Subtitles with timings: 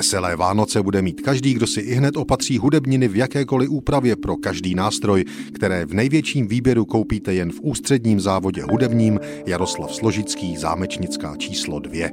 [0.00, 4.36] Veselé Vánoce bude mít každý, kdo si i hned opatří hudebniny v jakékoliv úpravě pro
[4.36, 5.24] každý nástroj,
[5.54, 12.06] které v největším výběru koupíte jen v ústředním závodě hudebním Jaroslav Složický zámečnická číslo 2.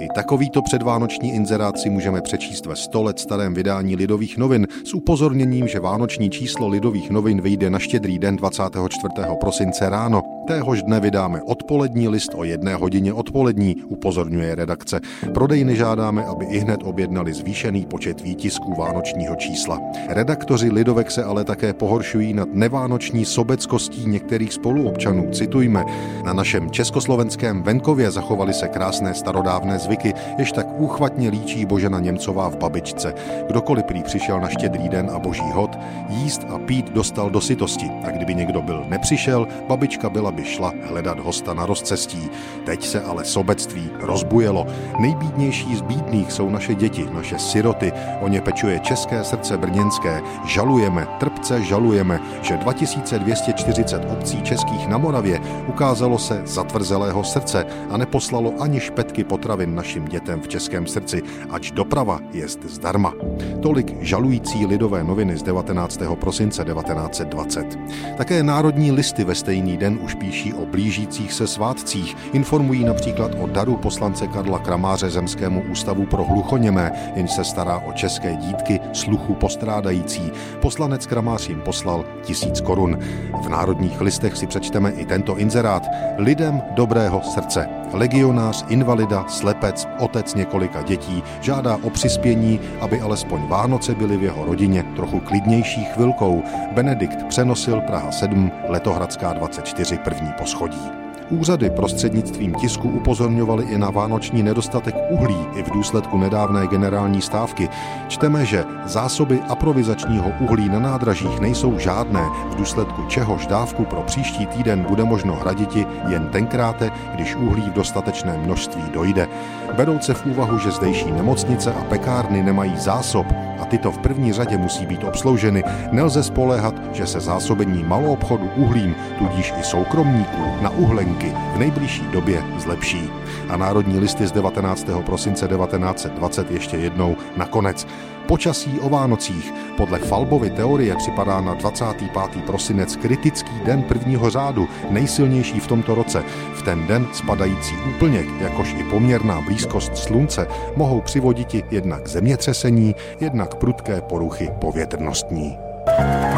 [0.00, 4.94] I takovýto předvánoční inzerát si můžeme přečíst ve 100 let starém vydání Lidových novin s
[4.94, 9.08] upozorněním, že vánoční číslo Lidových novin vyjde na štědrý den 24.
[9.40, 10.35] prosince ráno.
[10.46, 15.00] Téhož dne vydáme odpolední list o jedné hodině odpolední, upozorňuje redakce.
[15.34, 19.80] Prodejny žádáme, aby i hned objednali zvýšený počet výtisků vánočního čísla.
[20.08, 25.30] Redaktoři Lidovek se ale také pohoršují nad nevánoční sobeckostí některých spoluobčanů.
[25.32, 25.84] Citujme,
[26.24, 32.48] na našem československém venkově zachovaly se krásné starodávné zvyky, jež tak úchvatně líčí Božena Němcová
[32.48, 33.14] v babičce.
[33.46, 35.78] Kdokoliv prý přišel na štědrý den a boží hod,
[36.08, 37.90] jíst a pít dostal do sytosti.
[38.04, 42.30] A kdyby někdo byl nepřišel, babička byla by šla hledat hosta na rozcestí.
[42.64, 44.66] Teď se ale sobectví rozbujelo.
[44.98, 47.92] Nejbídnější z bídných jsou naše děti, naše siroty.
[48.20, 50.22] O ně pečuje české srdce brněnské.
[50.44, 58.52] Žalujeme, trpce žalujeme, že 2240 obcí českých na Moravě ukázalo se zatvrzelého srdce a neposlalo
[58.60, 63.14] ani špetky potravin našim dětem v českém srdci, ač doprava je zdarma.
[63.62, 66.00] Tolik žalující lidové noviny z 19.
[66.14, 67.78] prosince 1920.
[68.16, 72.16] Také národní listy ve stejný den už píší o blížících se svátcích.
[72.32, 77.92] Informují například o daru poslance Karla Kramáře Zemskému ústavu pro hluchoněmé, jenž se stará o
[77.92, 80.32] české dítky sluchu postrádající.
[80.60, 82.98] Poslanec Kramář jim poslal tisíc korun.
[83.42, 85.86] V národních listech si přečteme i tento inzerát.
[86.18, 87.68] Lidem dobrého srdce.
[87.92, 94.44] Legionář, invalida, slepec, otec několika dětí žádá o přispění, aby alespoň Vánoce byly v jeho
[94.44, 96.42] rodině trochu klidnější chvilkou.
[96.72, 101.05] Benedikt přenosil Praha 7, Letohradská 24, první poschodí.
[101.30, 107.68] Úřady prostřednictvím tisku upozorňovaly i na vánoční nedostatek uhlí i v důsledku nedávné generální stávky.
[108.08, 114.46] Čteme, že zásoby aprovizačního uhlí na nádražích nejsou žádné, v důsledku čehož dávku pro příští
[114.46, 119.28] týden bude možno hraditi jen tenkráte, když uhlí v dostatečné množství dojde.
[119.76, 123.26] Berouce v úvahu, že zdejší nemocnice a pekárny nemají zásob
[123.68, 129.52] tyto v první řadě musí být obslouženy, nelze spoléhat, že se zásobení maloobchodu uhlím, tudíž
[129.60, 133.10] i soukromníků na uhlení podmínky v nejbližší době zlepší.
[133.48, 134.86] A národní listy z 19.
[135.06, 137.86] prosince 1920 ještě jednou nakonec.
[138.26, 139.52] Počasí o Vánocích.
[139.76, 142.44] Podle Falbovy teorie připadá na 25.
[142.46, 146.24] prosinec kritický den prvního řádu, nejsilnější v tomto roce.
[146.54, 153.54] V ten den spadající úplněk, jakož i poměrná blízkost slunce, mohou přivoditi jednak zemětřesení, jednak
[153.54, 155.56] prudké poruchy povětrnostní.
[155.86, 156.35] thank you